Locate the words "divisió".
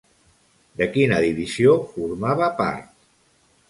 1.27-1.79